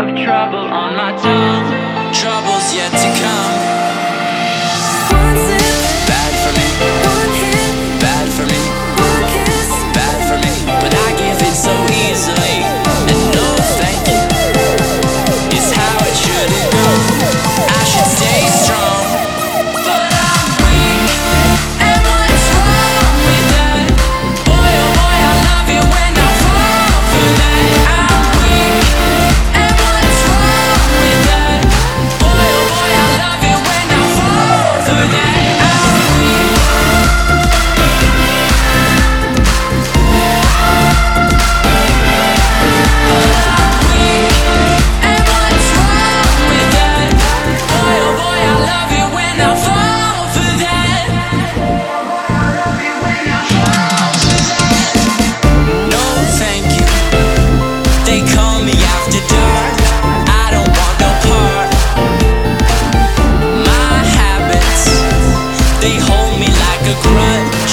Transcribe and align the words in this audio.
of 0.00 0.16
trouble 0.24 0.58
on 0.58 0.96
my 0.96 1.12
tongue. 1.22 1.49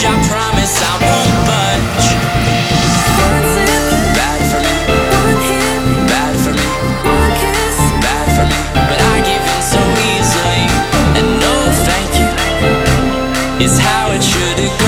I 0.06 0.14
promise 0.30 0.78
I 0.80 0.94
won't 1.02 1.34
budge. 1.48 2.08
Bad 4.14 4.44
for 4.52 4.62
me. 4.62 4.76
Bad 6.08 6.36
for 6.44 6.54
me. 6.54 6.68
Bad 8.02 8.28
for 8.36 8.46
me. 8.46 8.60
But 8.74 9.00
I 9.02 9.16
give 9.26 9.42
in 9.42 9.62
so 9.74 9.82
easily. 10.14 10.64
And 11.18 11.28
no 11.42 11.54
thank 11.88 12.12
you 12.22 12.30
is 13.66 13.80
how 13.80 14.12
it 14.12 14.22
should 14.22 14.58
go. 14.80 14.87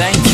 thank 0.00 0.16
you. 0.24 0.29